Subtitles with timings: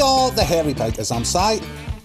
[0.00, 1.14] We are the Hairy Bikers.
[1.14, 1.62] I'm Si.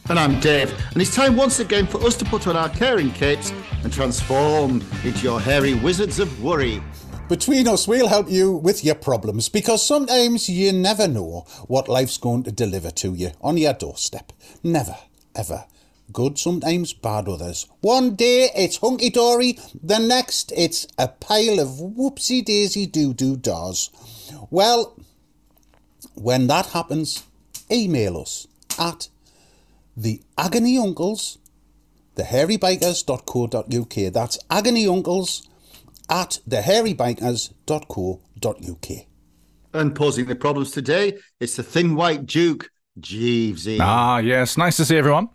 [0.09, 0.69] And I'm Dave.
[0.91, 3.53] And it's time once again for us to put on our caring capes
[3.85, 6.83] and transform into your hairy wizards of worry.
[7.29, 12.17] Between us, we'll help you with your problems because sometimes you never know what life's
[12.17, 14.33] going to deliver to you on your doorstep.
[14.61, 14.97] Never,
[15.33, 15.63] ever.
[16.11, 17.65] Good sometimes, bad others.
[17.79, 23.37] One day it's hunky dory, the next it's a pile of whoopsie daisy doo doo
[23.37, 23.89] dahs.
[24.51, 24.99] Well,
[26.15, 27.23] when that happens,
[27.71, 29.07] email us at
[29.95, 31.37] the agony uncles,
[32.15, 34.13] thehairybikers.co.uk.
[34.13, 35.47] That's agony uncles
[36.09, 39.05] at thehairybikers.co.uk.
[39.73, 43.79] And posing the problems today, it's the thin white Duke, Jeevesy.
[43.81, 44.57] Ah, yes.
[44.57, 45.29] Nice to see everyone.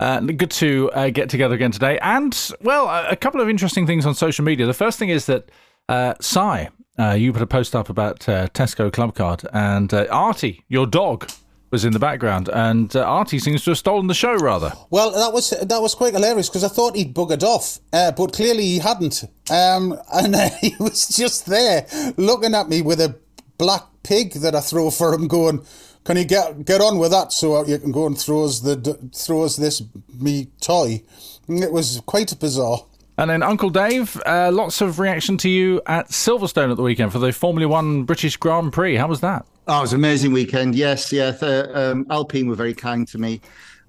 [0.00, 1.98] Uh, good to uh, get together again today.
[2.00, 4.66] And, well, a, a couple of interesting things on social media.
[4.66, 5.50] The first thing is that
[5.88, 6.68] uh, Si,
[6.98, 10.86] uh, you put a post up about uh, Tesco Club Card, and uh, Artie, your
[10.86, 11.30] dog,
[11.74, 14.72] was in the background, and uh, Artie seems to have stolen the show rather.
[14.90, 18.32] Well, that was that was quite hilarious because I thought he'd buggered off, uh, but
[18.32, 19.24] clearly he hadn't.
[19.50, 21.84] Um, and uh, he was just there
[22.16, 23.16] looking at me with a
[23.58, 25.66] black pig that I throw for him, going,
[26.04, 28.76] "Can you get get on with that so you can go and throw us the
[29.12, 29.82] throw us this
[30.20, 31.02] me toy?"
[31.48, 32.84] And it was quite bizarre.
[33.18, 37.10] And then Uncle Dave, uh, lots of reaction to you at Silverstone at the weekend
[37.10, 38.94] for the Formula One British Grand Prix.
[38.94, 39.44] How was that?
[39.66, 40.74] Oh, it was an amazing weekend.
[40.74, 41.28] Yes, yeah.
[41.28, 43.40] Um, Alpine were very kind to me.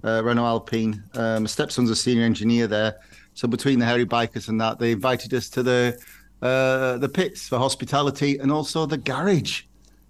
[0.02, 1.02] Uh, Renault Alpine.
[1.14, 2.96] Um, my stepson's a senior engineer there.
[3.34, 5.98] So between the hairy bikers and that, they invited us to the
[6.40, 9.62] uh, the pits for hospitality and also the garage.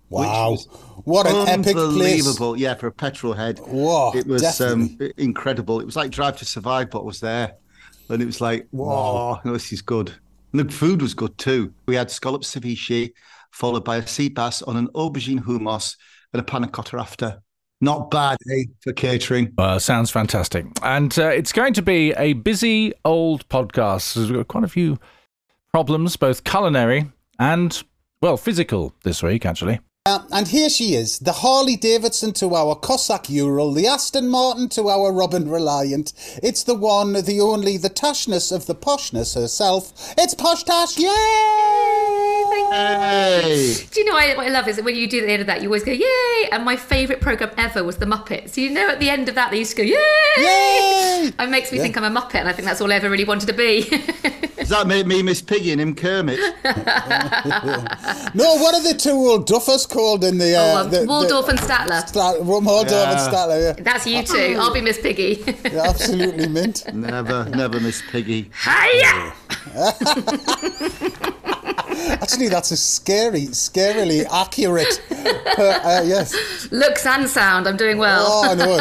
[0.09, 0.57] Wow,
[1.05, 1.77] what an epic place!
[1.77, 3.59] Unbelievable, yeah, for a petrol head.
[3.59, 5.81] Whoa, it was um, incredible.
[5.81, 7.55] It was like Drive to Survive, but was there,
[8.09, 10.13] and it was like, whoa, this is good.
[10.53, 11.75] And the food was good too.
[11.87, 13.13] We had scallop ceviche,
[13.57, 15.97] followed by a sea bass on an aubergine hummus
[16.33, 17.43] and a panna cotta after.
[17.81, 19.53] Not bad, eh, for catering.
[19.57, 20.67] Uh, sounds fantastic.
[20.83, 24.17] And uh, it's going to be a busy old podcast.
[24.17, 24.99] We've got quite a few
[25.73, 27.83] problems, both culinary and,
[28.21, 29.81] well, physical this week, actually.
[30.07, 34.69] Um, and here she is, the Harley Davidson to our Cossack Ural, the Aston Martin
[34.69, 36.13] to our Robin Reliant.
[36.45, 40.15] It's the one, the only, the tashness of the poshness herself.
[40.17, 41.09] It's Posh Tash, yay!
[42.71, 43.75] Hey!
[43.91, 45.41] Do you know what I, what I love is that when you do the end
[45.41, 46.49] of that, you always go yay.
[46.53, 48.57] And my favourite program ever was the Muppets.
[48.57, 49.97] You know, at the end of that, they used to go yay.
[50.37, 51.33] Yay!
[51.37, 53.25] It makes me think I'm a Muppet, and I think that's all I ever really
[53.25, 53.91] wanted to be.
[54.57, 56.39] Does that make me Miss Piggy and him Kermit?
[58.35, 60.55] No, what are the two old duffers called in the...
[60.55, 62.07] Uh, Oh, um, the, the- Waldorf and Statler.
[62.07, 63.83] Stat- Waldorf and Statler, yeah.
[63.83, 64.57] That's you two.
[64.61, 65.43] I'll be Miss Piggy.
[65.65, 66.85] Yeah, absolutely mint.
[66.95, 68.51] never, never Miss Piggy.
[68.65, 69.33] Hiya!
[72.23, 75.01] Actually, that's a scary, scarily accurate.
[75.11, 76.69] Uh, uh, yes.
[76.71, 77.67] Looks and sound.
[77.67, 78.25] I'm doing well.
[78.29, 78.77] Oh, I know.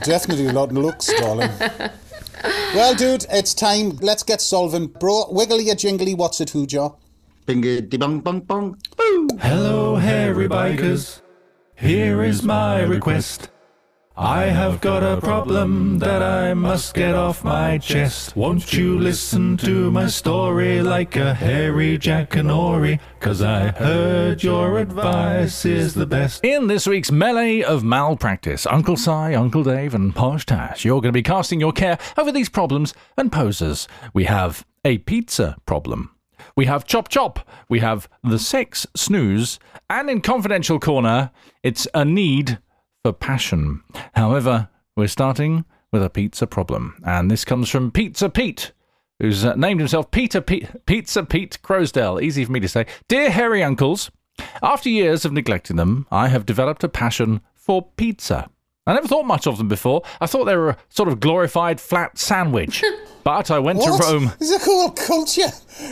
[0.04, 1.50] Definitely not looks, darling.
[2.74, 3.96] Well, dude, it's time.
[4.00, 4.88] Let's get solving.
[4.88, 6.94] Bro, wiggly a jingly, what's it, who jar?
[7.46, 8.78] Bingity bong bong bong.
[9.44, 11.20] Hello, hairy bikers.
[11.74, 13.50] Here is my request.
[14.16, 18.34] I have got a problem that I must get off my chest.
[18.36, 23.00] Won't you listen to my story like a hairy Jackanory?
[23.20, 26.42] Cause I heard your advice is the best.
[26.42, 31.12] In this week's melee of malpractice, Uncle Si, Uncle Dave, and Posh Tash, you're going
[31.12, 33.88] to be casting your care over these problems and posers.
[34.14, 36.13] We have a pizza problem.
[36.56, 37.48] We have Chop Chop.
[37.68, 39.58] We have The Sex Snooze.
[39.90, 41.30] And in Confidential Corner,
[41.62, 42.58] it's a need
[43.02, 43.82] for passion.
[44.14, 47.00] However, we're starting with a pizza problem.
[47.04, 48.72] And this comes from Pizza Pete,
[49.18, 52.22] who's uh, named himself Peter Pete, Pizza Pete Crosdale.
[52.22, 52.86] Easy for me to say.
[53.08, 54.12] Dear hairy uncles,
[54.62, 58.48] after years of neglecting them, I have developed a passion for pizza.
[58.86, 60.02] I never thought much of them before.
[60.20, 62.82] I thought they were a sort of glorified flat sandwich.
[63.24, 64.02] But I went What?
[64.02, 64.32] to Rome.
[64.38, 65.48] There's a whole culture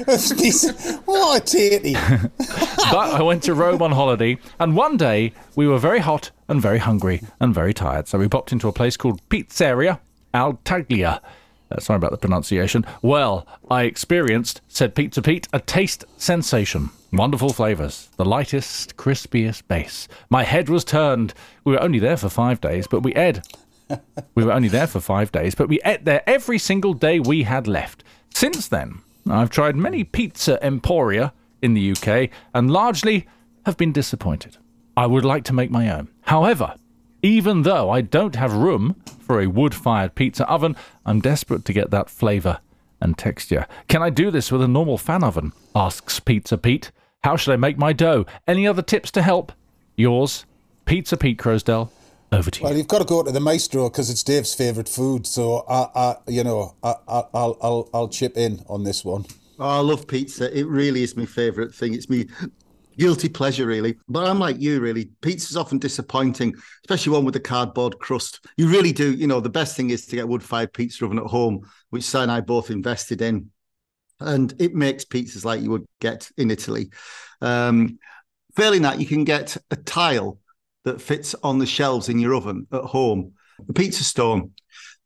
[0.07, 0.71] of these.
[1.07, 1.95] What a tatey.
[2.93, 6.61] but I went to Rome on holiday, and one day we were very hot and
[6.61, 8.07] very hungry and very tired.
[8.07, 9.99] So we popped into a place called Pizzeria
[10.35, 11.21] Altaglia.
[11.73, 12.85] Uh, sorry about the pronunciation.
[13.01, 16.91] Well, I experienced, said Pizza Pete, a taste sensation.
[17.13, 18.09] Wonderful flavours.
[18.17, 20.09] The lightest, crispiest base.
[20.29, 21.35] My head was turned.
[21.65, 23.41] We were only there for five days, but we ate.
[24.35, 27.45] we were only there for five days, but we ate there every single day we
[27.45, 28.05] had left.
[28.35, 33.27] Since then, I've tried many pizza emporia in the UK and largely
[33.65, 34.57] have been disappointed.
[34.97, 36.09] I would like to make my own.
[36.23, 36.75] However,
[37.23, 38.97] even though I don't have room
[39.33, 40.77] for a wood fired pizza oven,
[41.07, 42.59] I'm desperate to get that flavour
[43.01, 43.67] and texture.
[43.89, 45.53] Can I do this with a normal fan oven?
[45.75, 46.93] asks Pizza Pete.
[47.25, 48.27] How should I make my dough?
[48.47, 49.51] Any other tips to help?
[49.97, 50.45] Yours,
[50.85, 51.89] Pizza Pete Crosdell.
[52.31, 52.65] Over to you.
[52.67, 55.27] Well, you've got to go to the maestro because it's Dave's favourite food.
[55.27, 59.25] So I, I you know, I, I, I'll, I'll, I'll chip in on this one.
[59.59, 60.55] Oh, I love pizza.
[60.55, 61.95] It really is my favourite thing.
[61.95, 62.27] It's me
[62.99, 63.97] guilty pleasure, really.
[64.09, 65.11] But I'm like you, really.
[65.21, 66.55] Pizza's often disappointing,
[66.85, 68.47] especially one with a cardboard crust.
[68.57, 69.13] You really do.
[69.13, 72.05] You know, the best thing is to get wood fired pizza oven at home, which
[72.05, 73.51] Si and I both invested in.
[74.21, 76.91] And it makes pizzas like you would get in Italy.
[77.41, 77.99] Um,
[78.55, 80.39] failing that, you can get a tile
[80.85, 83.33] that fits on the shelves in your oven at home,
[83.69, 84.53] a pizza stone.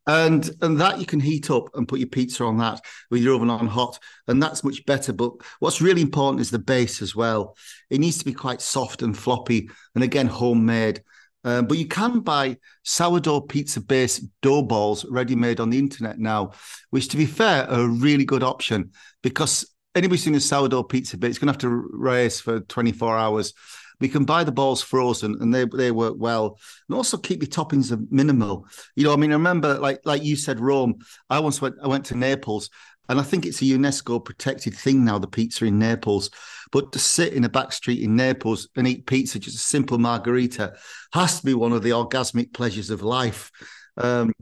[0.07, 2.81] And and that you can heat up and put your pizza on that
[3.11, 5.11] with your oven on hot, and that's much better.
[5.11, 7.57] But what's really important is the base as well.
[7.89, 11.03] It needs to be quite soft and floppy, and again homemade.
[11.43, 16.19] Um, but you can buy sourdough pizza base dough balls ready made on the internet
[16.19, 16.51] now,
[16.89, 18.91] which, to be fair, are a really good option
[19.23, 23.17] because anybody seen a sourdough pizza base is going to have to race for 24
[23.17, 23.53] hours
[23.99, 26.59] we can buy the balls frozen and they, they work well.
[26.87, 28.67] And also keep your toppings minimal.
[28.95, 30.99] You know, I mean, I remember like like you said, Rome.
[31.29, 32.69] I once went I went to Naples
[33.09, 36.29] and I think it's a UNESCO protected thing now, the pizza in Naples.
[36.71, 39.97] But to sit in a back street in Naples and eat pizza, just a simple
[39.97, 40.73] margherita,
[41.13, 43.51] has to be one of the orgasmic pleasures of life.
[43.95, 44.33] Um,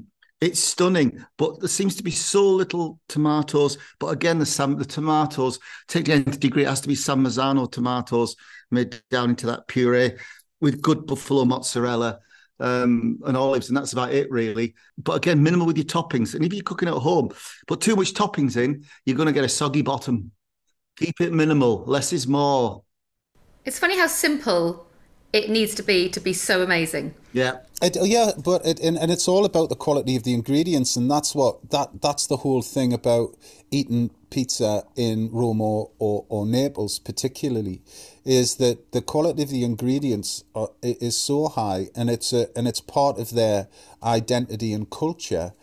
[0.45, 3.79] it's stunning, but there seems to be so little tomatoes.
[3.99, 7.23] But again, the Sam, the tomatoes, take the nth degree, it has to be San
[7.23, 8.35] Marzano tomatoes
[8.69, 10.13] made down into that puree
[10.61, 12.19] with good buffalo mozzarella
[12.59, 14.75] um, and olives, and that's about it, really.
[14.99, 16.35] But again, minimal with your toppings.
[16.35, 17.31] And if you're cooking at home,
[17.65, 20.31] put too much toppings in, you're going to get a soggy bottom.
[20.97, 21.83] Keep it minimal.
[21.85, 22.83] Less is more.
[23.65, 24.87] It's funny how simple
[25.33, 27.13] it needs to be to be so amazing.
[27.33, 27.59] Yeah.
[27.81, 30.95] It, oh, yeah, but it and, and it's all about the quality of the ingredients,
[30.95, 33.35] and that's what that that's the whole thing about
[33.69, 37.81] eating pizza in Rome or, or, or Naples, particularly,
[38.23, 42.67] is that the quality of the ingredients are, is so high, and it's a and
[42.67, 43.67] it's part of their
[44.01, 45.53] identity and culture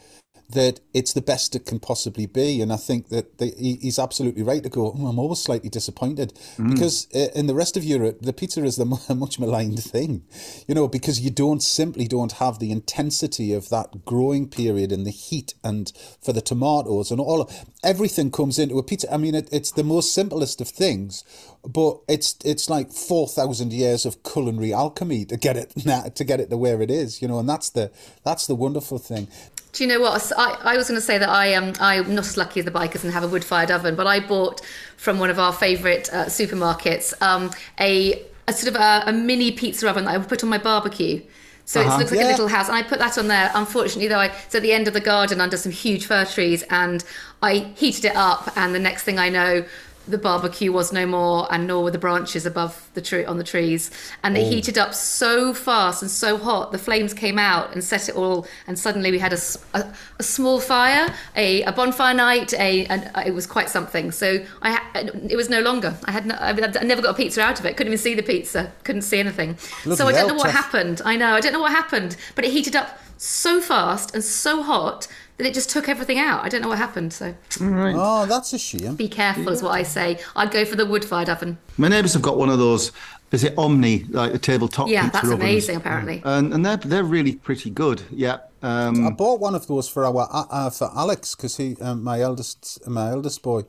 [0.53, 2.61] that it's the best it can possibly be.
[2.61, 5.69] And I think that the, he, he's absolutely right to go, oh, I'm always slightly
[5.69, 6.73] disappointed mm.
[6.73, 8.85] because uh, in the rest of Europe, the pizza is the
[9.15, 10.25] much maligned thing,
[10.67, 15.07] you know, because you don't simply don't have the intensity of that growing period and
[15.07, 17.51] the heat and for the tomatoes and all
[17.83, 19.13] everything comes into a pizza.
[19.13, 21.25] I mean, it, it's the most simplest of things,
[21.65, 25.71] but it's it's like four thousand years of culinary alchemy to get it
[26.15, 27.91] to get it to where it is, you know, and that's the
[28.25, 29.29] that's the wonderful thing.
[29.73, 30.33] Do you know what?
[30.37, 32.67] I, I was going to say that I am um, I'm not as lucky as
[32.67, 34.61] the bikers and have a wood fired oven, but I bought
[34.99, 39.51] from one of our favourite uh, supermarkets um, a, a sort of a, a, mini
[39.51, 41.23] pizza oven that I would put on my barbecue.
[41.65, 41.95] So uh-huh.
[41.95, 42.27] it looks like yeah.
[42.27, 43.51] a little house, and I put that on there.
[43.55, 46.65] Unfortunately, though, I, it's at the end of the garden under some huge fir trees,
[46.65, 47.03] and
[47.41, 49.65] I heated it up, and the next thing I know,
[50.07, 53.45] the barbecue was no more, and nor were the branches above the tree on the
[53.45, 53.91] trees.
[54.23, 54.51] And they oh.
[54.51, 58.47] heated up so fast and so hot, the flames came out and set it all.
[58.67, 59.39] And suddenly we had a,
[59.75, 62.53] a, a small fire, a, a bonfire night.
[62.55, 64.11] A, a, uh, it was quite something.
[64.11, 64.81] So I
[65.29, 65.97] it was no longer.
[66.05, 67.77] I had no, I, I, never got a pizza out of it.
[67.77, 68.73] Couldn't even see the pizza.
[68.85, 69.57] Couldn't see anything.
[69.95, 71.01] So I don't know what happened.
[71.05, 74.63] I know I don't know what happened, but it heated up so fast and so
[74.63, 75.07] hot
[75.43, 76.45] that it just took everything out.
[76.45, 77.13] I don't know what happened.
[77.13, 77.95] So, right.
[77.97, 78.95] oh, that's a shame.
[78.95, 79.51] Be careful, yeah.
[79.51, 80.19] is what I say.
[80.37, 81.59] I'd go for the wood-fired oven.
[81.79, 82.93] My neighbours have got one of those.
[83.33, 84.89] Is it Ooni, like the tabletop?
[84.89, 85.41] Yeah, that's ovens.
[85.41, 85.77] amazing.
[85.77, 88.03] Apparently, and and they're they're really pretty good.
[88.11, 88.39] Yeah.
[88.63, 92.05] Um, I bought one of those for our uh, uh for Alex because he um,
[92.05, 93.65] my eldest my eldest boy.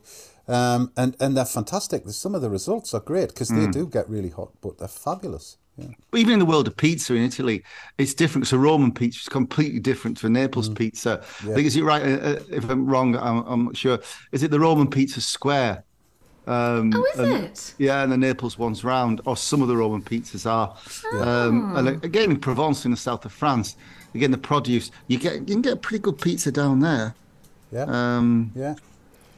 [0.46, 2.02] Um, and and they're fantastic.
[2.08, 3.64] Some of the results are great because mm.
[3.64, 5.56] they do get really hot, but they're fabulous.
[5.76, 5.88] Yeah.
[6.10, 7.64] But even in the world of pizza in Italy,
[7.98, 8.46] it's different.
[8.46, 10.78] So Roman pizza is completely different to a Naples mm.
[10.78, 11.24] pizza.
[11.44, 11.52] Yeah.
[11.52, 12.02] I think is it right?
[12.02, 13.98] Uh, uh, if I'm wrong, I'm, I'm, not sure.
[14.32, 15.84] Is it the Roman pizza square?
[16.46, 17.74] Um, oh, is and, it?
[17.78, 20.76] Yeah, and the Naples one's round, or some of the Roman pizzas are.
[21.12, 21.22] Oh.
[21.22, 23.76] Um, and again, in Provence, in the south of France,
[24.14, 27.14] again the produce you get you can get a pretty good pizza down there.
[27.72, 27.86] Yeah.
[27.88, 28.74] Um, yeah.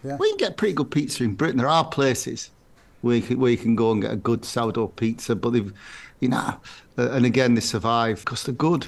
[0.05, 0.17] Yeah.
[0.17, 1.57] We can get pretty good pizza in Britain.
[1.57, 2.51] There are places
[3.01, 5.73] where you can, where you can go and get a good sourdough pizza, but they've
[6.21, 6.59] you know,
[6.99, 8.87] uh, and again, they survive because they're good.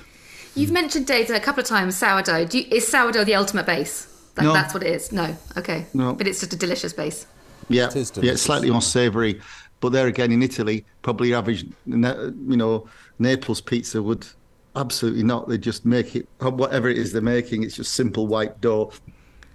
[0.54, 2.48] You've mentioned Dave a couple of times sourdough.
[2.52, 4.06] You, is sourdough the ultimate base?
[4.34, 4.52] That, No.
[4.52, 5.12] That's what it is.
[5.12, 5.86] No, okay.
[5.94, 6.14] No.
[6.14, 7.26] But it's just a delicious base.
[7.68, 9.40] Yeah, It is yeah, it's slightly more savoury.
[9.80, 12.88] But there again, in Italy, probably average, you know,
[13.18, 14.26] Naples pizza would
[14.74, 15.48] absolutely not.
[15.48, 17.62] They just make it whatever it is they're making.
[17.62, 18.92] It's just simple white dough,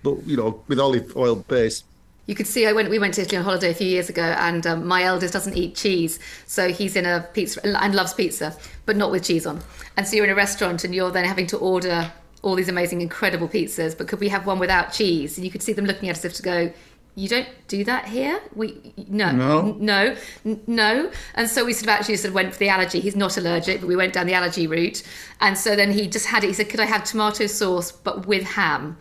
[0.04, 1.84] but you know, with olive oil base.
[2.26, 2.90] You could see I went.
[2.90, 5.58] We went to Italy on holiday a few years ago, and um, my eldest doesn't
[5.58, 9.62] eat cheese, so he's in a pizza and loves pizza, but not with cheese on.
[9.98, 12.12] And so you're in a restaurant, and you're then having to order
[12.42, 13.98] all these amazing, incredible pizzas.
[13.98, 15.38] But could we have one without cheese?
[15.38, 16.74] And you could see them looking at us as if to go,
[17.16, 18.40] "You don't do that here.
[18.56, 19.76] We no, No.
[19.78, 20.16] no,
[20.46, 23.02] n- no." And so we sort of actually sort of went for the allergy.
[23.02, 25.04] He's not allergic, but we went down the allergy route.
[25.42, 26.48] And so then he just had it.
[26.48, 28.96] He said, "Could I have tomato sauce but with ham?"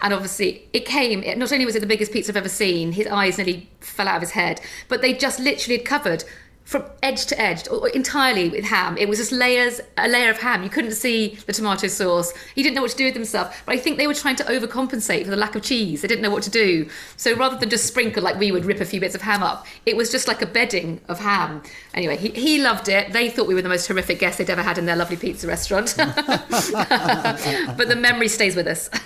[0.00, 1.22] And obviously, it came.
[1.22, 4.08] It, not only was it the biggest pizza I've ever seen, his eyes nearly fell
[4.08, 6.24] out of his head, but they just literally had covered
[6.66, 8.98] from edge to edge or entirely with ham.
[8.98, 10.64] It was just layers, a layer of ham.
[10.64, 12.32] You couldn't see the tomato sauce.
[12.56, 13.62] He didn't know what to do with himself.
[13.64, 16.02] But I think they were trying to overcompensate for the lack of cheese.
[16.02, 16.88] They didn't know what to do.
[17.16, 19.64] So rather than just sprinkle like we would rip a few bits of ham up,
[19.86, 21.62] it was just like a bedding of ham.
[21.94, 23.12] Anyway, he, he loved it.
[23.12, 25.46] They thought we were the most horrific guests they'd ever had in their lovely pizza
[25.46, 25.94] restaurant.
[25.96, 28.90] but the memory stays with us.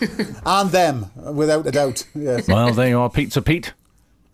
[0.47, 2.07] And them, without a doubt.
[2.15, 2.49] Yes.
[2.49, 3.75] Well, there you are, Pizza Pete.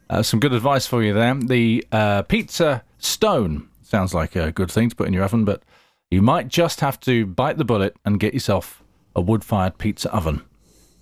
[0.08, 1.34] Uh, some good advice for you there.
[1.34, 5.62] The uh, pizza stone sounds like a good thing to put in your oven, but
[6.10, 8.82] you might just have to bite the bullet and get yourself
[9.14, 10.42] a wood-fired pizza oven.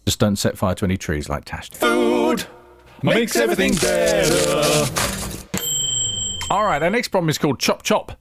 [0.07, 1.79] Just don't set fire to any trees like Tash did.
[1.79, 2.47] Food
[3.03, 4.91] makes everything better.
[6.51, 8.19] All right, our next problem is called Chop Chop.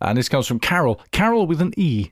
[0.00, 2.10] And this comes from Carol, Carol with an E,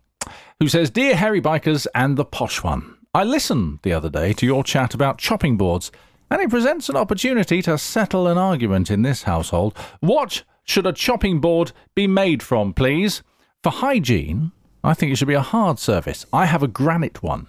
[0.58, 4.46] who says Dear Hairy Bikers and the Posh One, I listened the other day to
[4.46, 5.90] your chat about chopping boards,
[6.30, 9.76] and it presents an opportunity to settle an argument in this household.
[9.98, 13.22] What should a chopping board be made from, please?
[13.62, 14.52] For hygiene,
[14.82, 16.26] I think it should be a hard surface.
[16.32, 17.48] I have a granite one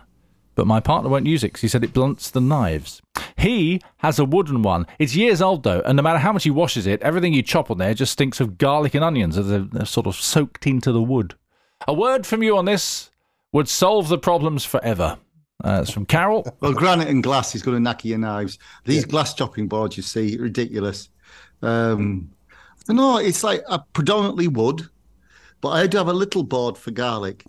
[0.56, 3.01] but my partner won't use it because he said it blunts the knives.
[3.38, 4.86] He has a wooden one.
[5.00, 7.72] It's years old though, and no matter how much he washes it, everything you chop
[7.72, 10.91] on there just stinks of garlic and onions as they're, they're sort of soaked into
[10.91, 11.36] the wood.
[11.88, 13.10] A word from you on this
[13.53, 15.18] would solve the problems forever.
[15.63, 16.46] Uh, it's from Carol.
[16.62, 18.58] Well, granite and glass is going to knack your knives.
[18.86, 21.10] These glass chopping boards, you see, ridiculous.
[21.62, 22.32] Um,
[22.89, 23.21] I.
[23.23, 24.88] It's like predominantly wood,
[25.61, 27.45] but I do have a little board for garlic.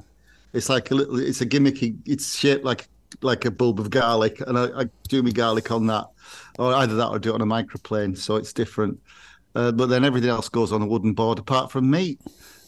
[0.52, 1.18] It's like a little.
[1.18, 1.96] It's a gimmicky.
[2.06, 2.88] It's shaped like
[3.20, 6.06] like a bulb of garlic, and I, I do my garlic on that,
[6.58, 8.16] or either that or do it on a microplane.
[8.16, 9.00] So it's different.
[9.54, 12.20] Uh, but then everything else goes on a wooden board, apart from meat,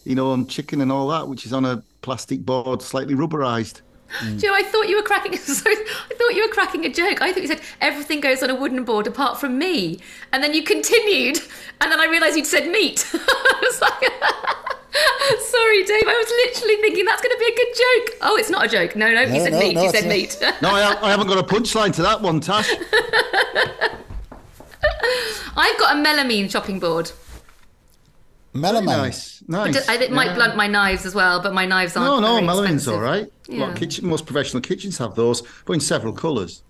[0.05, 3.81] you know, and chicken and all that, which is on a plastic board, slightly rubberized.
[4.21, 4.41] Mm.
[4.41, 5.37] Joe, I thought you were cracking.
[5.39, 7.21] Sorry, I thought you were cracking a joke.
[7.21, 9.99] I thought you said everything goes on a wooden board apart from me,
[10.33, 11.41] and then you continued,
[11.81, 13.05] and then I realised you'd said meat.
[13.15, 14.13] I was like,
[15.51, 16.05] Sorry, Dave.
[16.07, 18.19] I was literally thinking that's going to be a good joke.
[18.23, 18.95] Oh, it's not a joke.
[18.95, 19.75] No, no, you No, said no, meat.
[19.75, 20.09] no, you said not.
[20.11, 20.39] meat.
[20.63, 22.71] No, I, I haven't got a punchline to that one, Tash.
[25.57, 27.11] I've got a melamine chopping board.
[28.55, 28.85] Melamine.
[28.87, 29.89] nice, nice.
[29.89, 30.35] I- It might Yeah.
[30.37, 32.09] blunt my knives as well, but my knives aren't.
[32.09, 32.95] No, no, very melamine's expensive.
[32.95, 33.27] all right.
[33.49, 33.75] A lot Yeah.
[33.75, 36.63] kitchen, most professional kitchens have those, but in several colours.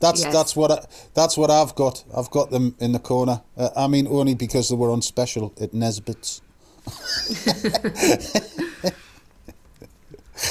[0.00, 0.32] That's Yes.
[0.32, 2.04] that's what I, that's what I've got.
[2.16, 3.42] I've got them in the corner.
[3.56, 6.40] Uh, I mean, only because they were on special at Nisbets.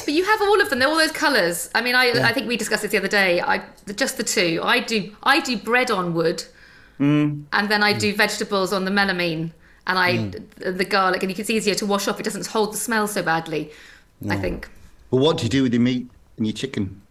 [0.05, 0.77] But you have all of them.
[0.77, 1.67] They're all those colours.
[1.74, 3.41] I mean, I I think we discussed this the other day.
[3.41, 3.63] I
[3.96, 4.60] just the two.
[4.63, 6.43] I do I do bread on wood,
[7.00, 7.46] Mm.
[7.51, 9.51] and then I do vegetables on the melamine,
[9.89, 10.77] and I hmm.
[10.77, 12.19] the garlic, and it's easier to wash off.
[12.19, 13.72] It doesn't hold the smell so badly.
[14.29, 14.69] I think.
[15.10, 17.01] Well, what do you do with your meat and your chicken?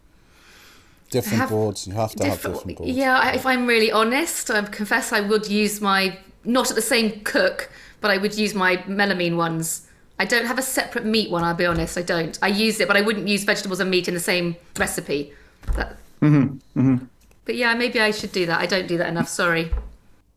[1.11, 1.87] Different have boards.
[1.87, 2.93] You have to have Different- different boards.
[2.93, 6.83] yeah, I- if I'm really honest, I confess I would use my not at the
[6.83, 7.71] same cook,
[8.01, 9.87] but I would use my melamine ones.
[10.21, 11.45] I don't have a separate meat one.
[11.45, 12.39] I'll be honest, I don't.
[12.43, 15.33] I use it, but I wouldn't use vegetables and meat in the same recipe.
[15.77, 17.05] That, mm-hmm, mm-hmm.
[17.45, 18.61] But yeah, maybe I should do that.
[18.61, 19.29] I don't do that enough.
[19.29, 19.73] Sorry.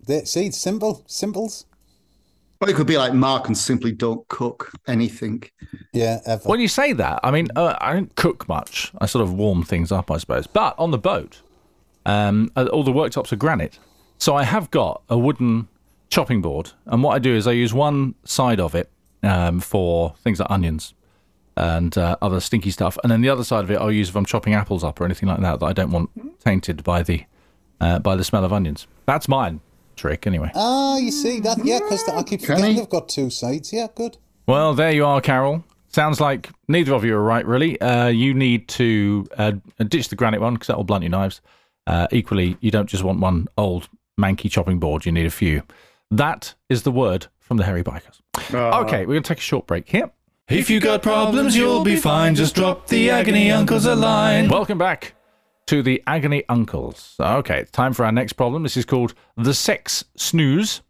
[0.08, 1.66] They, see, it's simple, simples.
[2.62, 5.44] Or it could be like Mark and simply don't cook anything.
[5.94, 6.44] Yeah, ever.
[6.48, 8.91] When you say that, I mean, uh, I don't cook much.
[9.01, 10.46] I sort of warm things up, I suppose.
[10.46, 11.41] But on the boat,
[12.06, 13.80] um, uh, all the worktops are granite.
[14.20, 15.70] So I have got a wooden
[16.12, 16.72] chopping board.
[16.86, 18.91] And what I do is I use one side of it
[19.24, 20.94] um, for things like onions
[21.58, 22.96] and uh, other stinky stuff.
[23.01, 25.06] And then the other side of it I'll use if I'm chopping apples up or
[25.06, 27.24] anything like that that I don't want tainted by the,
[27.80, 28.86] uh, by the smell of onions.
[29.08, 29.62] That's mine
[30.01, 30.51] trick, anyway.
[30.55, 31.63] ah, you see that?
[31.63, 32.79] Yeah, because I keep Can forgetting he?
[32.79, 33.72] they've got two sides.
[33.72, 34.17] Yeah, good.
[34.48, 35.63] Well, there you are, Carol.
[35.89, 37.79] Sounds like neither of you are right, really.
[37.79, 39.51] Uh, you need to uh,
[39.88, 41.41] ditch the granite one because that will blunt your knives.
[41.86, 43.88] Uh, equally, you don't just want one old
[44.20, 45.63] manky chopping board, you need a few.
[46.10, 48.20] That is the word from the Hairy Bikers.
[48.53, 50.12] Okay, we're going to take a short break here.
[50.50, 52.36] If you got problems, you'll be fine.
[52.36, 54.50] Just drop the agony uncles a line.
[54.50, 55.13] Welcome back
[55.72, 57.16] to the Agony Uncles.
[57.18, 58.63] Okay, it's time for our next problem.
[58.63, 60.82] This is called the Sex Snooze.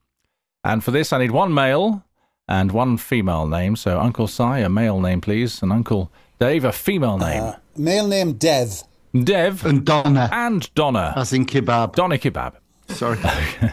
[0.64, 2.04] And for this, I need one male
[2.48, 3.76] and one female name.
[3.76, 7.44] So, Uncle Si, a male name, please, and Uncle Dave, a female name.
[7.44, 8.82] Uh, male name Dev.
[9.24, 11.14] Dev And Donna, and Donna.
[11.16, 11.94] as in kebab.
[11.94, 12.54] Donna Kebab.
[12.88, 13.20] Sorry.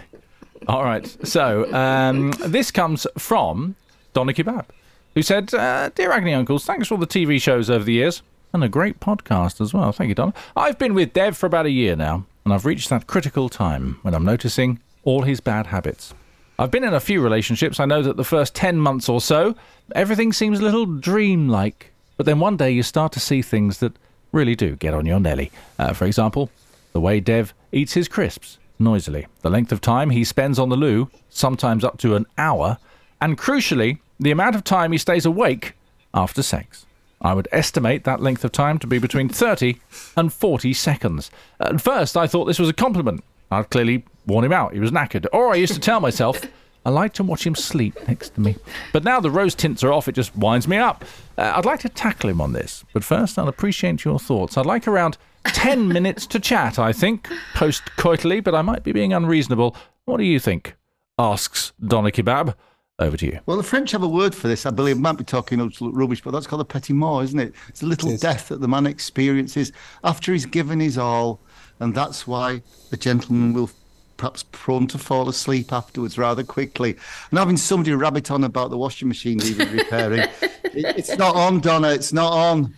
[0.69, 1.07] All right.
[1.27, 3.77] So um, this comes from
[4.13, 4.67] Donna Kebab,
[5.15, 8.21] who said, uh, "Dear Agony Uncles, thanks for all the TV shows over the years
[8.53, 9.93] and a great podcast as well.
[9.93, 10.35] Thank you, Don.
[10.57, 13.99] I've been with Dev for about a year now, and I've reached that critical time
[14.03, 16.15] when I'm noticing all his bad habits."
[16.61, 17.79] I've been in a few relationships.
[17.79, 19.55] I know that the first 10 months or so,
[19.95, 21.93] everything seems a little dreamlike.
[22.17, 23.93] But then one day you start to see things that
[24.33, 25.53] really do get on your nelly.
[25.79, 26.51] Uh, for example,
[26.93, 30.77] the way Dev eats his crisps noisily, the length of time he spends on the
[30.77, 32.79] loo, sometimes up to an hour,
[33.21, 35.75] and crucially, the amount of time he stays awake
[36.13, 36.87] after sex.
[37.21, 39.81] I would estimate that length of time to be between 30
[40.17, 41.31] and 40 seconds.
[41.61, 43.25] At first, I thought this was a compliment.
[43.51, 44.73] I'd clearly worn him out.
[44.75, 45.27] He was knackered.
[45.33, 46.41] Or I used to tell myself,
[46.87, 48.57] I like to watch him sleep next to me.
[48.93, 51.05] But now the rose tints are off, it just winds me up.
[51.37, 52.85] Uh, I'd like to tackle him on this.
[52.93, 54.57] But first, I'll appreciate your thoughts.
[54.57, 58.93] I'd like around 10 minutes to chat, I think, post coitally, but I might be
[58.93, 59.77] being unreasonable.
[60.05, 60.77] What do you think?
[61.19, 62.55] Asks Donna Kebab.
[63.01, 63.39] Over to you.
[63.47, 64.67] Well, the French have a word for this.
[64.67, 67.39] I believe I might be talking absolute rubbish, but that's called a petit mort, isn't
[67.39, 67.55] it?
[67.69, 68.21] It's a little It is.
[68.21, 69.71] death that the man experiences
[70.03, 71.39] after he's given his all,
[71.79, 73.71] and that's why the gentleman will
[74.17, 76.97] perhaps prone to fall asleep afterwards rather quickly.
[77.31, 81.61] And having somebody rabbit on about the washing machine needed repairing, it, it's not on,
[81.61, 81.91] Donna.
[81.91, 82.75] It's not on.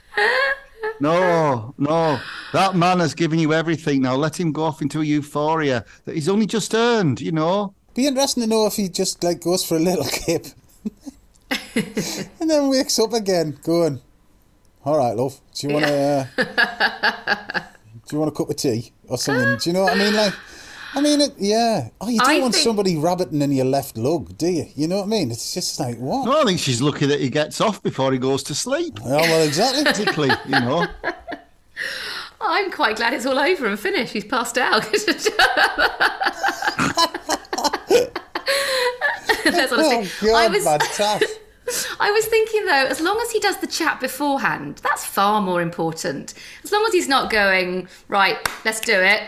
[1.00, 2.20] No, no.
[2.52, 4.02] That man has given you everything.
[4.02, 7.74] Now let him go off into a euphoria that he's only just earned, you know.
[7.94, 10.46] Be interesting to know if he just like goes for a little kip
[12.40, 14.00] and then wakes up again, going,
[14.84, 16.28] "All right, love, do you want to?
[16.38, 17.60] Uh,
[18.08, 19.56] do you want a cup of tea or something?
[19.58, 20.14] Do you know what I mean?
[20.14, 20.34] Like,
[20.94, 21.88] I mean, it, yeah.
[22.00, 24.66] Oh, you don't I want think- somebody rabbiting in your left lug, do you?
[24.74, 25.30] You know what I mean?
[25.30, 26.28] It's just like what?
[26.28, 28.98] Well, I think she's lucky that he gets off before he goes to sleep.
[29.04, 29.84] Yeah, well, exactly.
[29.84, 30.86] Particularly, you know.
[32.40, 34.12] I'm quite glad it's all over and finished.
[34.14, 34.84] He's passed out.
[39.44, 40.30] That's honestly.
[40.30, 41.22] oh I God, was, bad taff.
[42.00, 45.62] I was thinking though, as long as he does the chat beforehand, that's far more
[45.62, 46.34] important.
[46.64, 49.22] As long as he's not going right, let's do it,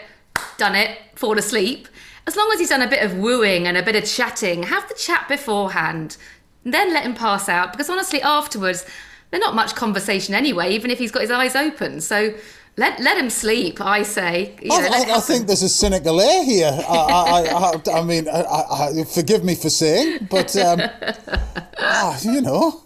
[0.59, 1.87] done it, fall asleep.
[2.27, 4.89] As long as he's done a bit of wooing and a bit of chatting, have
[4.89, 6.17] the chat beforehand,
[6.65, 7.73] then let him pass out.
[7.73, 8.87] Because honestly, afterwards,
[9.31, 12.01] there's not much conversation anyway, even if he's got his eyes open.
[12.01, 12.35] So
[12.77, 13.81] let let him sleep.
[13.81, 14.55] I say.
[14.63, 16.73] You know, I, I, I think there's a cynical air here.
[16.89, 20.81] I, I, I, I mean, I, I, I, forgive me for saying, but um,
[21.79, 22.83] ah, you know,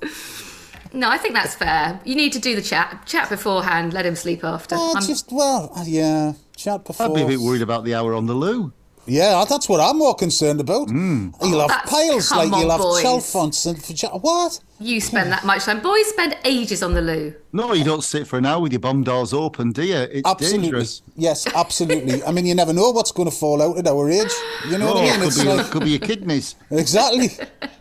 [0.93, 2.01] No, I think that's fair.
[2.05, 3.93] You need to do the chat chat beforehand.
[3.93, 4.75] Let him sleep after.
[4.75, 7.07] I'm- just well, uh, yeah, chat before.
[7.07, 8.73] I'd be a bit worried about the hour on the loo.
[9.09, 10.89] Yeah, that's what I'm more concerned about.
[10.91, 11.29] Hmm.
[11.43, 13.05] You'll have That's- piles like on, you'll have boys.
[13.05, 14.59] chalfonts and vagi- what?
[14.81, 15.81] You spend that much time.
[15.81, 17.33] Boys spend ages on the loo.
[17.53, 19.97] No, you don't sit for an hour with your bum doors open, do you?
[19.97, 20.59] It's Absolutely.
[20.63, 21.03] dangerous.
[21.17, 22.23] Yes, absolutely.
[22.25, 24.33] I mean, you never know what's going to fall out at our age.
[24.69, 25.31] You know Oh, what I it mean?
[25.31, 26.55] could be, like could be your kidneys.
[26.71, 27.31] exactly.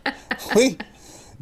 [0.54, 0.78] we,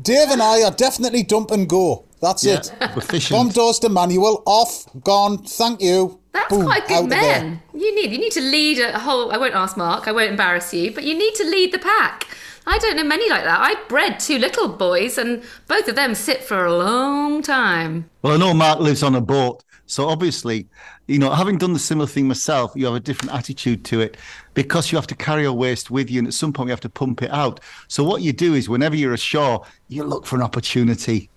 [0.01, 2.05] Dave and I are definitely dump and go.
[2.21, 2.73] That's Yeah, it.
[2.81, 3.37] efficient.
[3.39, 5.39] Bomb doors to manual off, gone.
[5.45, 6.19] Thank you.
[6.35, 7.63] That's Boom, quite out good men.
[7.73, 9.31] You need you need to lead a whole.
[9.31, 10.09] I won't ask Mark.
[10.09, 12.27] I won't embarrass you, but you need to lead the pack.
[12.67, 13.61] I don't know many like that.
[13.61, 18.11] I bred two little boys, and both of them sit for a long time.
[18.23, 20.67] Well, I know Mark lives on a boat, so obviously,
[21.07, 24.17] you know, having done the similar thing myself, you have a different attitude to it
[24.55, 26.81] because you have to carry your waste with you, and at some point you have
[26.81, 27.61] to pump it out.
[27.87, 31.31] So what you do is, whenever you're ashore, you look for an opportunity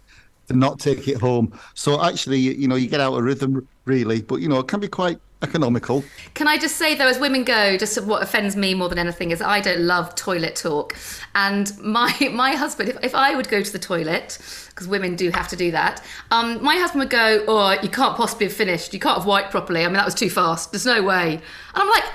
[0.47, 1.53] to not take it home.
[1.75, 4.67] So actually, you, you know, you get out of rhythm, really, but you know, it
[4.67, 6.03] can be quite economical.
[6.33, 9.31] Can I just say though, as women go, just what offends me more than anything
[9.31, 10.95] is I don't love toilet talk.
[11.35, 14.37] And my my husband, if, if I would go to the toilet,
[14.69, 18.15] because women do have to do that, um, my husband would go, "Oh, you can't
[18.15, 18.93] possibly have finished.
[18.93, 19.83] You can't have wiped properly.
[19.83, 20.71] I mean, that was too fast.
[20.71, 21.41] There's no way." And
[21.75, 22.05] I'm like.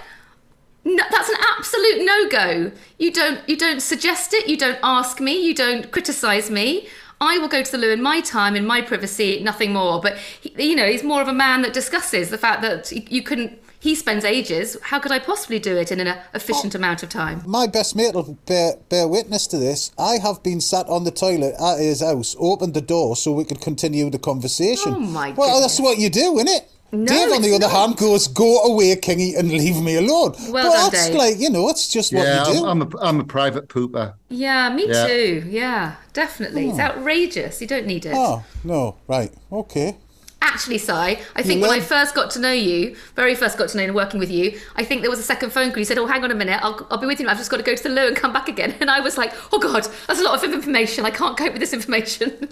[0.84, 2.72] No, that's an absolute no-go.
[2.98, 6.88] You don't you don't suggest it, you don't ask me, you don't criticize me.
[7.22, 10.00] I will go to the loo in my time, in my privacy, nothing more.
[10.00, 13.22] But he, you know, he's more of a man that discusses the fact that you
[13.22, 13.60] couldn't.
[13.78, 14.76] He spends ages.
[14.82, 16.78] How could I possibly do it in an uh, efficient oh.
[16.78, 17.42] amount of time?
[17.46, 19.92] My best mate will bear, bear witness to this.
[19.96, 23.44] I have been sat on the toilet at his house, opened the door so we
[23.44, 24.94] could continue the conversation.
[24.94, 26.71] Oh, my Well, that's what you do, isn't it?
[26.94, 27.72] No, Dave, on the other not.
[27.72, 31.16] hand, goes, "Go away, Kingy, and leave me alone." Well but done, that's Dave.
[31.16, 32.66] like you know, it's just what you do.
[32.66, 34.14] I'm, I'm a I'm a private pooper.
[34.28, 35.06] Yeah, me Yeah.
[35.06, 35.44] too.
[35.48, 36.68] Yeah, definitely.
[36.68, 36.82] It's oh.
[36.82, 37.62] outrageous.
[37.62, 38.12] You don't need it.
[38.14, 39.96] oh no, right, okay.
[40.44, 43.68] Actually, Si, I think You when I first got to know you, very first got
[43.70, 45.78] to know you and working with you, I think there was a second phone call.
[45.78, 47.28] You said, "Oh, hang on a minute, I'll, I'll be with you.
[47.28, 49.16] I've just got to go to the loo and come back again." And I was
[49.16, 51.04] like, "Oh God, that's a lot of information.
[51.04, 52.48] I can't cope with this information." you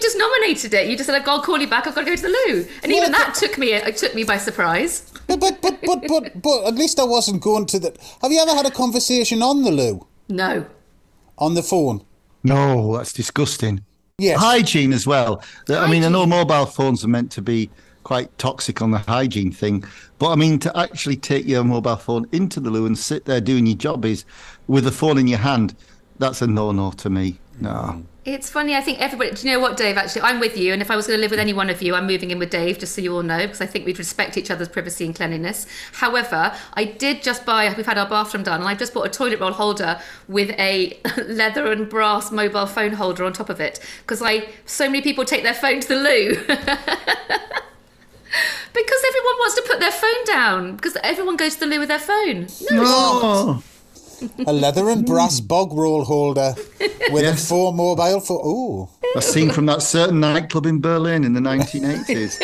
[0.00, 0.88] just nominated it.
[0.88, 1.86] You just said, "I'll call you back.
[1.86, 4.14] I've got to go to the loo." And even Well, that took me it took
[4.14, 5.10] me by surprise.
[5.26, 7.96] But, but, but, but, but, but at least I wasn't going to the.
[8.20, 10.06] Have you ever had a conversation on the loo?
[10.28, 10.66] No.
[11.38, 12.04] On the phone?
[12.42, 13.84] No, that's disgusting.
[14.18, 14.38] Yes.
[14.40, 15.42] Hygiene as well.
[15.66, 17.68] The- I mean, I know mobile phones are meant to be
[18.04, 19.82] quite toxic on the hygiene thing,
[20.18, 23.40] but I mean, to actually take your mobile phone into the loo and sit there
[23.40, 24.24] doing your job is
[24.68, 25.74] with the phone in your hand,
[26.18, 27.40] that's a no no to me.
[27.60, 27.70] No.
[27.70, 28.04] Mm.
[28.26, 28.74] It's funny.
[28.74, 29.32] I think everybody.
[29.32, 29.98] Do you know what, Dave?
[29.98, 30.72] Actually, I'm with you.
[30.72, 32.38] And if I was going to live with any one of you, I'm moving in
[32.38, 35.04] with Dave, just so you all know, because I think we'd respect each other's privacy
[35.04, 35.66] and cleanliness.
[35.92, 37.72] However, I did just buy.
[37.76, 40.98] We've had our bathroom done, and I've just bought a toilet roll holder with a
[41.26, 45.26] leather and brass mobile phone holder on top of it, because I so many people
[45.26, 46.36] take their phone to the loo.
[48.72, 50.74] Because everyone wants to put their phone down.
[50.74, 52.48] Because everyone goes to the loo with their phone.
[52.72, 53.62] No, Oh,
[54.48, 56.54] A leather and brass bog roll holder
[57.12, 57.44] with Yes.
[57.44, 58.40] a four mobile phone.
[58.42, 62.38] Oh, a scene from that certain nightclub in Berlin in the 1980s.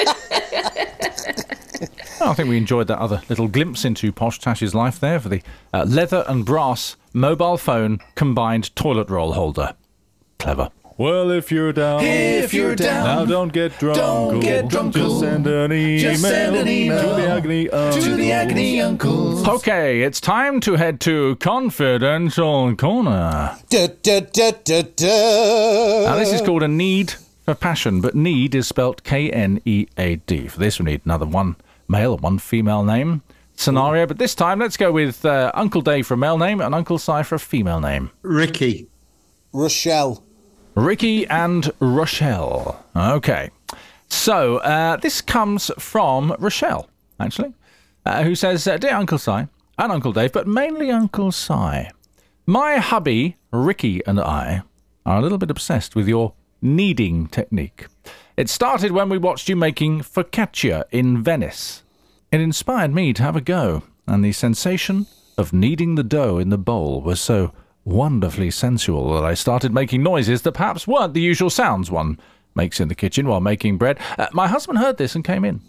[2.21, 5.29] Oh, I think we enjoyed that other little glimpse into Posh Tash's life there for
[5.29, 5.43] the
[5.73, 9.75] uh, leather and brass mobile phone combined toilet roll holder.
[10.39, 10.71] Clever.
[11.01, 13.97] Well, if you're down, If you're down, now don't get drunk.
[13.97, 18.17] don't get drunk, Just send an email, Just send an email to the agony to
[18.17, 19.49] the agony uncles.
[19.49, 23.57] Okay, it's time to head to Confidential Corner.
[23.71, 26.05] da da da da da.
[26.05, 27.15] Now, this is called a need
[27.47, 30.49] for passion, but need is spelt K N E A D.
[30.49, 31.57] For this, we need another one
[31.89, 33.23] male and one female name
[33.57, 36.75] scenario, but this time let's go with uh, Uncle Dave for a male name and
[36.75, 38.11] Uncle Si for a female name.
[38.21, 38.87] Ricky.
[39.55, 40.23] Rochelle.
[40.81, 42.83] Ricky and Rochelle.
[42.97, 43.51] Okay.
[44.09, 46.89] So, uh, this comes from Rochelle,
[47.21, 47.53] actually,
[48.07, 51.91] uh, who says, uh, Dear Uncle Si and Uncle Dave, but mainly Uncle Si,
[52.47, 54.63] my hubby, Ricky, and I
[55.05, 57.87] are a little bit obsessed with your kneading technique.
[58.39, 61.83] It started when we watched you making focaccia in Venice.
[62.33, 66.49] It inspired me to have a go, and the sensation of kneading the dough in
[66.49, 67.53] the bowl was so
[67.85, 72.19] wonderfully sensual that I started making noises that perhaps weren't the usual sounds one
[72.55, 73.99] makes in the kitchen while making bread.
[74.19, 75.61] Uh, my husband heard this and came in.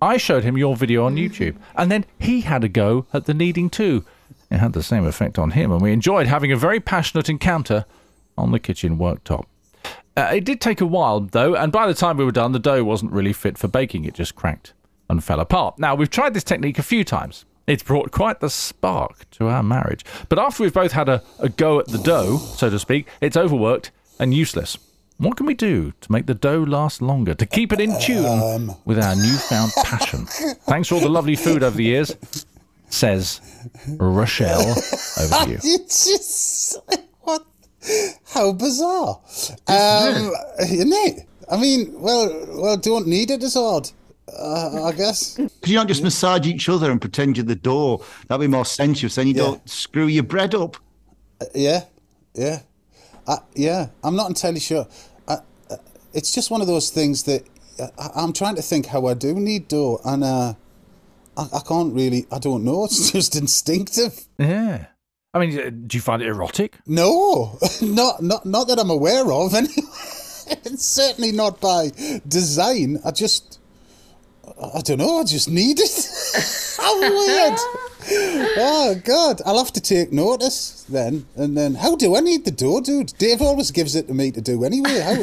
[0.00, 3.34] I showed him your video on YouTube, and then he had a go at the
[3.34, 4.04] kneading too.
[4.50, 7.84] It had the same effect on him, and we enjoyed having a very passionate encounter
[8.36, 9.44] on the kitchen worktop.
[10.16, 12.58] Uh, it did take a while, though, and by the time we were done, the
[12.58, 14.04] dough wasn't really fit for baking.
[14.04, 14.74] It just cracked
[15.08, 15.78] and fell apart.
[15.78, 17.44] Now, we've tried this technique a few times.
[17.66, 20.04] It's brought quite the spark to our marriage.
[20.28, 23.36] But after we've both had a, a go at the dough, so to speak, it's
[23.36, 24.78] overworked and useless.
[25.18, 28.74] What can we do to make the dough last longer, to keep it in tune
[28.84, 30.26] with our newfound passion?
[30.26, 32.16] Thanks for all the lovely food over the years,
[32.88, 33.40] says
[33.86, 34.70] Rochelle.
[35.20, 35.58] Over to you.
[35.62, 36.78] It's just
[37.20, 37.44] what?
[38.26, 39.20] How bizarre,
[39.68, 41.28] um, isn't it?
[41.50, 43.90] I mean, well, well, don't need it as odd.
[44.28, 45.34] Uh, I guess.
[45.36, 48.02] Could you not just massage each other and pretend you're the door?
[48.28, 49.14] That'd be more sensuous.
[49.16, 49.42] Then you Yeah.
[49.42, 50.76] don't screw your bread up.
[51.54, 51.84] Yeah,
[52.34, 52.60] yeah,
[53.26, 53.88] uh, yeah.
[54.04, 54.86] I'm not entirely sure.
[55.26, 55.38] Uh,
[55.70, 55.76] uh,
[56.14, 57.44] it's just one of those things that
[57.80, 60.54] uh, I, I'm trying to think how I do need dough, and uh,
[61.36, 62.26] I, I can't really.
[62.30, 62.84] I don't know.
[62.90, 64.26] It's just instinctive.
[64.38, 64.86] Yeah.
[65.34, 66.78] I mean, uh, do you find it erotic?
[66.86, 69.52] No, not not not that I'm aware of.
[70.64, 71.90] and certainly not by
[72.28, 73.00] design.
[73.04, 73.58] I just.
[74.44, 75.20] I don't know.
[75.20, 76.76] I just need it.
[76.80, 77.58] How weird!
[78.58, 81.26] oh God, I'll have to take notice then.
[81.36, 83.14] And then, how do I need the dough, dude?
[83.18, 85.00] Dave always gives it to me to do anyway.
[85.00, 85.22] How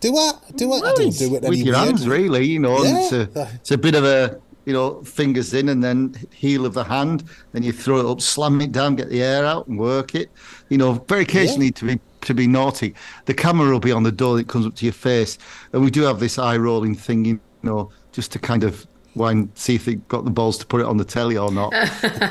[0.00, 0.32] do I?
[0.54, 0.76] Do I?
[0.76, 1.76] I don't do it with your weird.
[1.76, 2.46] hands, really.
[2.46, 5.82] You know, and it's, a, it's a bit of a you know fingers in and
[5.82, 7.24] then heel of the hand.
[7.52, 10.30] Then you throw it up, slam it down, get the air out, and work it.
[10.68, 12.94] You know, very occasionally to be to be naughty.
[13.24, 15.38] The camera will be on the door that comes up to your face,
[15.72, 17.24] and we do have this eye rolling thing.
[17.24, 20.80] You know, just to kind of wind, see if they got the balls to put
[20.80, 21.72] it on the telly or not.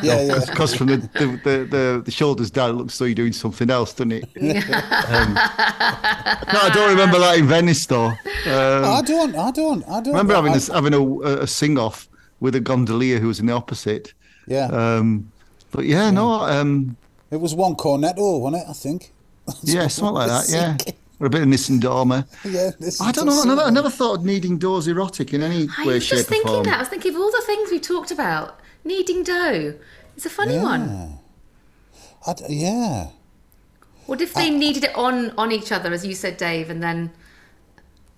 [0.02, 0.40] Yeah, yeah.
[0.46, 3.70] Because from the the, the, the the shoulders down, it looks like you're doing something
[3.70, 4.24] else, doesn't it?
[4.24, 8.08] um, no, I don't remember that in Venice, though.
[8.08, 8.16] Um,
[8.46, 9.36] I don't.
[9.36, 9.84] I don't.
[9.84, 10.08] I don't.
[10.08, 12.08] Remember having I, this, having a, a sing off
[12.40, 14.14] with a gondolier who was in the opposite.
[14.48, 15.32] Yeah, Um,
[15.72, 16.98] but yeah, no, um,
[17.30, 18.70] it was one cornetto, wasn't it?
[18.70, 19.14] I think.
[19.64, 20.50] yeah, something like that.
[20.50, 20.78] Yeah,
[21.20, 22.26] or a bit of Nessun Dorma.
[22.46, 22.72] Yeah.
[22.80, 23.42] this I don't know.
[23.42, 26.18] I never, I never thought of needing doors erotic in any I way, was shape,
[26.20, 26.64] just or thinking form.
[26.66, 26.76] that.
[26.76, 28.60] I was thinking of all the things we talked about.
[28.86, 29.74] Kneading dough.
[30.16, 31.20] It's a funny one.
[32.28, 33.08] I d yeah.
[34.06, 37.12] What if they kneaded it on on each other, as you said, Dave, and then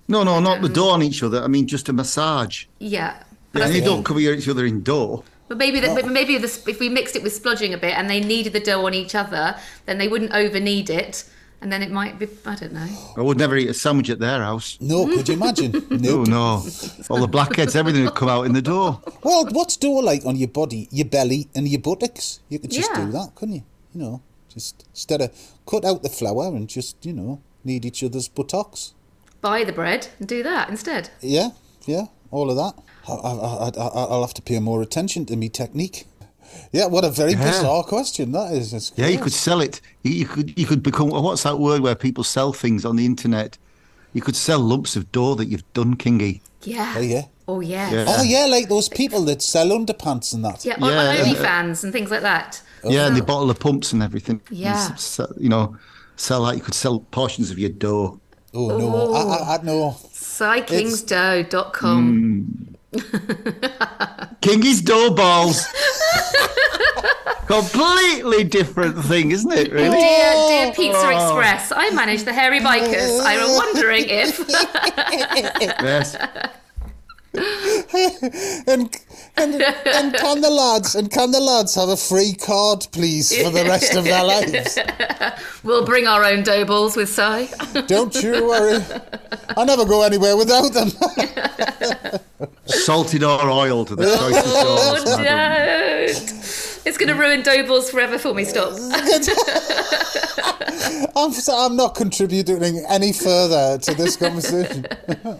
[0.08, 1.42] No, no, not the door on each other.
[1.42, 2.64] I mean, just a massage.
[2.78, 3.22] Yeah.
[3.52, 5.24] But, And I you think, don't cover each other in door.
[5.48, 8.08] but maybe that, but maybe the, if we mixed it with splodging a bit and
[8.08, 11.24] they kneaded the dough on each other, then they wouldn't over knead it,
[11.62, 12.28] and then it might be.
[12.44, 12.86] I don't know.
[13.16, 14.76] I would never eat a sandwich at their house.
[14.80, 15.72] No, could you imagine?
[15.90, 16.24] No.
[16.24, 16.64] no!
[17.08, 19.00] All the blackheads, everything would come out in the door.
[19.22, 22.40] Well, what's door like on your body, your belly, and your buttocks?
[22.48, 23.04] You could just Yeah.
[23.06, 23.62] do that, couldn't you?
[23.94, 25.30] You know, just instead of
[25.66, 28.94] cut out the flour and just you know need each other's buttocks.
[29.40, 31.10] Buy the bread and do that instead.
[31.20, 31.50] Yeah,
[31.86, 32.74] yeah, all of that.
[33.08, 36.06] I, I, I, I, I'll have to pay more attention to me technique.
[36.72, 37.50] Yeah, what a very Yeah.
[37.50, 38.72] bizarre question that is.
[38.72, 39.80] It's Yeah, you could sell it.
[40.02, 42.96] You, you could you could become oh, what's that word where people sell things on
[42.96, 43.58] the internet?
[44.14, 46.40] You could sell lumps of dough that you've done, Kingy.
[46.62, 46.94] Yeah.
[46.96, 47.22] Oh yeah.
[47.48, 47.90] Oh yeah.
[47.90, 48.04] Yeah.
[48.08, 50.64] Oh yeah, like those people that sell underpants and that.
[50.64, 51.10] Yeah, on, Yeah.
[51.10, 52.62] on OnlyFans and things like that.
[52.84, 54.40] Oh, yeah, and they bottle the pumps and everything.
[54.50, 54.86] Yeah.
[54.86, 55.76] And s- s- you know,
[56.16, 58.18] sell like you could sell portions of your dough.
[58.54, 59.96] Oh no, I, I, I no.
[60.12, 62.71] Psykingsdough.com.
[64.40, 65.66] Kingy's dough balls.
[67.46, 69.72] Completely different thing, isn't it?
[69.72, 69.88] Really?
[69.88, 70.72] Oh, dear, dear oh.
[70.74, 73.20] Pizza Express, I manage the Hairy Bikers.
[73.20, 74.38] I am wondering if.
[75.82, 76.16] Yes.
[77.34, 78.94] And,
[79.36, 83.50] and and can the lads and can the lads have a free card, please, for
[83.50, 84.78] the rest of their lives?
[85.62, 87.48] we'll bring our own dough balls with Si.
[87.86, 88.84] Don't you worry.
[89.56, 90.90] I never go anywhere without them.
[92.72, 95.04] Salted our oil to the choice of Oh, doors.
[95.18, 95.24] madam.
[95.24, 96.32] don't.
[96.84, 98.44] It's going to ruin dough balls forever for me.
[98.44, 98.72] Stop.
[101.14, 104.86] I'm, so I'm not contributing any further to this conversation.